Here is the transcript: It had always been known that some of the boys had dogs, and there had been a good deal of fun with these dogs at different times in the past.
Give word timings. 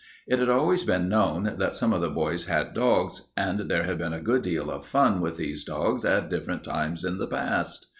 It 0.27 0.39
had 0.39 0.49
always 0.49 0.83
been 0.83 1.09
known 1.09 1.57
that 1.59 1.75
some 1.75 1.93
of 1.93 2.01
the 2.01 2.09
boys 2.09 2.45
had 2.47 2.73
dogs, 2.73 3.29
and 3.37 3.69
there 3.69 3.83
had 3.83 3.99
been 3.99 4.13
a 4.13 4.19
good 4.19 4.41
deal 4.41 4.71
of 4.71 4.83
fun 4.87 5.21
with 5.21 5.37
these 5.37 5.63
dogs 5.63 6.03
at 6.03 6.27
different 6.27 6.63
times 6.63 7.03
in 7.05 7.19
the 7.19 7.27
past. 7.27 7.85